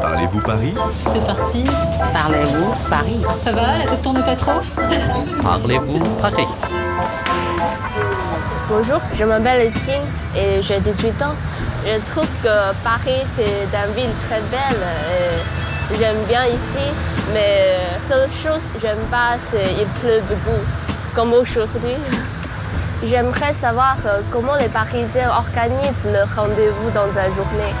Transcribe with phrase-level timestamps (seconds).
[0.00, 0.74] Parlez-vous Paris?
[1.12, 1.64] C'est parti.
[2.12, 3.20] Parlez-vous Paris?
[3.44, 4.60] Ça va, la tête tourne pas trop?
[5.42, 6.46] Parlez-vous Paris?
[8.68, 10.02] Bonjour, je m'appelle Tine
[10.36, 11.34] et j'ai 18 ans.
[11.86, 14.82] Je trouve que Paris, c'est une ville très belle.
[15.10, 16.92] et J'aime bien ici,
[17.32, 17.78] mais
[18.08, 20.60] seule chose que j'aime pas, c'est qu'il pleut beaucoup,
[21.14, 21.96] comme aujourd'hui.
[23.04, 27.74] J'aimerais savoir euh, comment les Parisiens organisent le rendez-vous dans la journée.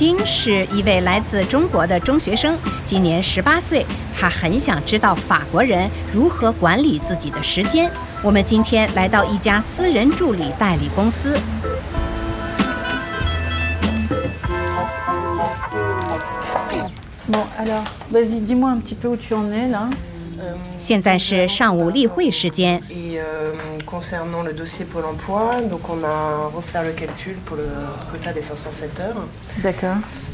[0.00, 2.56] 金是一位来自中国的中学生，
[2.86, 3.84] 今年十八岁。
[4.18, 7.92] 他很想知道法国人如何管理自己的时间。
[8.24, 11.38] 我们今天来到一家私人助理代理公司。
[17.28, 19.90] Bon, alors, vas-y, dis-moi un petit peu où tu en es là.
[20.76, 22.82] 现在是上午例会时间，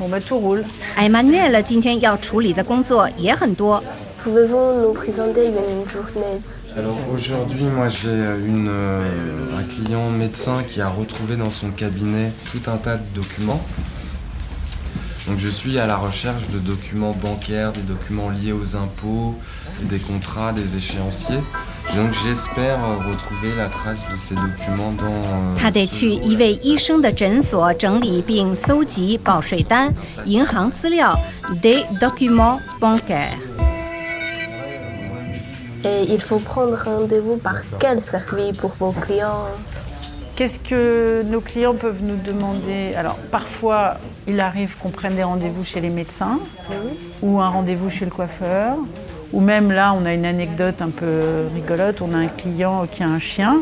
[0.00, 0.64] Bon, bah tout roule.
[0.98, 3.82] Emmanuel 今天要处理的工作也很多，
[4.22, 6.40] Pouvez-vous nous présenter une journée
[6.76, 12.32] Alors aujourd'hui, moi j'ai une, euh, un client médecin qui a retrouvé dans son cabinet
[12.52, 13.60] tout un tas de documents.
[15.26, 19.34] Donc je suis à la recherche de documents bancaires, des documents liés aux impôts,
[19.80, 21.40] des contrats, des échéanciers.
[21.92, 25.06] Et donc j'espère euh, retrouver la trace de ces documents dans...
[25.06, 26.28] euh, 他得 ce 去 journal.
[26.28, 29.92] 一位医生的诊所整理并搜集报税单、
[30.24, 31.18] 银行资料
[31.62, 33.38] （des documents bancaires）。
[35.84, 39.46] Et il faut prendre rendez-vous par quel service pour vos clients
[40.34, 43.94] Qu'est-ce que nos clients peuvent nous demander Alors, parfois,
[44.26, 46.40] il arrive qu'on prenne des rendez-vous chez les médecins
[47.22, 48.76] ou un rendez-vous chez le coiffeur.
[49.32, 52.00] Ou même là, on a une anecdote un peu rigolote.
[52.00, 53.60] On a un client qui a un chien.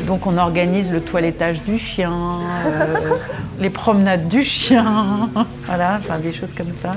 [0.00, 3.16] Et donc, on organise le toilettage du chien, euh,
[3.60, 5.28] les promenades du chien.
[5.66, 6.94] Voilà, enfin des choses comme ça.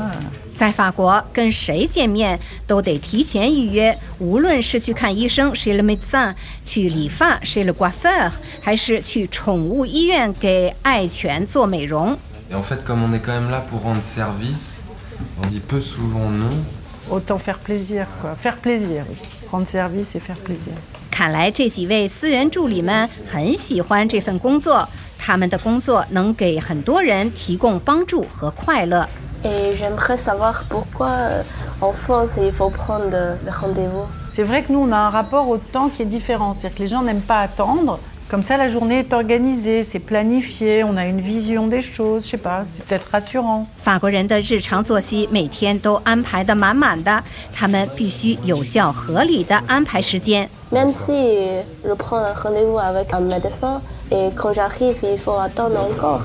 [0.57, 6.33] 在法国，跟谁见面都得提前预约，无论是去看医生 chez le médecin，
[6.65, 8.31] 去理发 chez le coiffeur，
[8.61, 12.17] 还是去宠物医院给爱犬做美容。
[12.49, 14.83] Et en fait, comme on est quand même là pour rendre service,
[15.43, 16.51] on dit peu souvent non.
[17.09, 18.35] Autant faire plaisir, quoi.
[18.35, 19.15] Faire plaisir, oui.
[19.51, 20.73] Rendre service et faire plaisir.
[21.11, 24.87] 看来这几位私人助理们很喜欢这份工作，
[25.17, 29.07] 他们的工作能给很多人提供帮助和快乐。
[29.43, 31.43] Et j'aimerais savoir pourquoi euh,
[31.79, 34.07] en France il faut prendre le rendez-vous.
[34.33, 36.51] C'est vrai que nous, on a un rapport au temps qui est différent.
[36.51, 37.99] C'est-à-dire que les gens n'aiment pas attendre.
[38.29, 42.31] Comme ça, la journée est organisée, c'est planifié, on a une vision des choses, je
[42.31, 43.67] sais pas, c'est peut-être rassurant.
[43.77, 50.49] 法国人的日常作息每天都安排得满满的，他们必须有效合理的安排时间。
[50.71, 55.79] Même si je prends un rendez-vous avec un médecin et quand j'arrive il faut attendre
[55.79, 56.23] encore.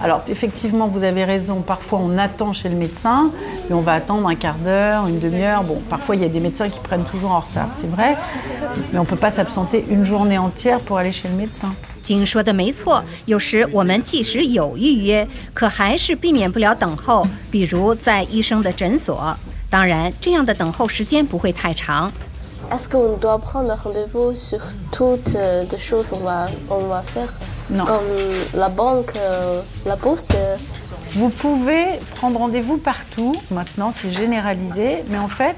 [0.00, 3.30] Alors effectivement, vous avez raison, parfois on attend chez le médecin,
[3.68, 5.64] et on va attendre un quart d'heure, une demi-heure.
[5.64, 8.16] Bon, parfois il y a des médecins qui prennent toujours en retard, c'est vrai,
[8.92, 11.72] mais on ne peut pas s'absenter une journée entière pour aller chez le médecin.
[12.02, 19.36] 金说的没错，有时我们即使有预约，可还是避免不了等候，比如在医生的诊所。
[19.68, 22.10] 当然，这样的等候时间不会太长。
[22.70, 24.60] Est-ce qu'on doit prendre rendez-vous sur
[24.90, 27.28] toutes euh, les choses qu'on va, on va faire
[27.72, 27.84] Non.
[27.84, 28.00] Comme
[28.54, 30.56] la banque, euh, la poste euh,
[31.12, 31.84] Vous pouvez
[32.14, 35.56] prendre rendez-vous partout, maintenant c'est généralisé, mais en fait,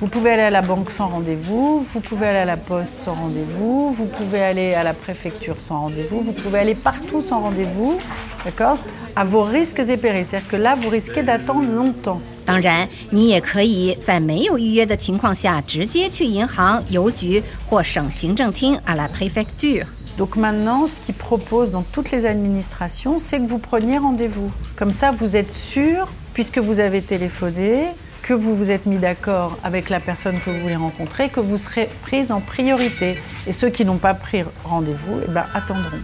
[0.00, 3.14] vous pouvez aller à la banque sans rendez-vous, vous pouvez aller à la poste sans
[3.14, 7.98] rendez-vous, vous pouvez aller à la préfecture sans rendez-vous, vous pouvez aller partout sans rendez-vous,
[8.44, 8.78] d'accord
[9.16, 10.26] À vos risques et périls.
[10.26, 12.20] C'est-à-dire que là, vous risquez d'attendre longtemps.
[12.44, 19.86] 当然，你也可以在没有预约的情况下，直接去银行、邮局或省行政厅 à la préfecture。
[20.18, 24.50] Donc maintenant, ce qu'ils proposent dans toutes les administrations, c'est que vous preniez rendez-vous.
[24.76, 27.86] Comme ça, vous êtes sûr, puisque vous avez téléphoné,
[28.22, 31.58] que vous vous êtes mis d'accord avec la personne que vous voulez rencontrer, que vous
[31.58, 33.18] serez prise en priorité.
[33.46, 36.00] Et ceux qui n'ont pas pris rendez-vous, eh ben, attendront.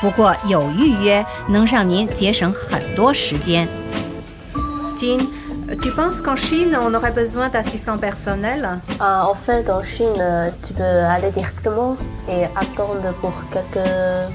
[0.00, 3.68] 不过有预约能让您节省很多时间。
[4.96, 5.18] 金，
[5.80, 10.50] Tu penses qu'en Chine, on aurait besoin d'assistants personnels Euh, en fait, en Chine, euh,
[10.66, 11.96] tu peux aller directement
[12.28, 13.86] et attendre pour quelques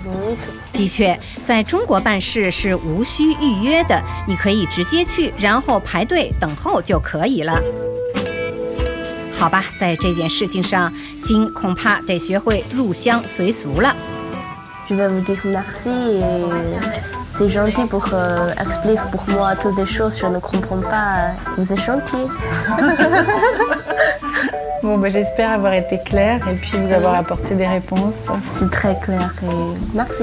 [0.06, 0.48] minutes.
[0.71, 7.62] 的确，在中国办事是无需预约的，你可以直接去，然后排队等候就可以了。
[9.38, 10.94] 好吧，在这件事情上，
[11.24, 13.95] 金恐怕得学会入乡随俗了。
[14.88, 16.24] Je vais vous dire merci et
[17.38, 20.19] c'est gentil pour euh, expliquer pour moi toutes les choses.
[20.19, 21.31] Je ne comprends pas.
[21.56, 22.26] Vous êtes gentil.
[24.81, 28.14] Bon, bah, j'espère avoir été claire et puis vous avoir apporté des réponses.
[28.49, 30.23] C'est très clair et merci.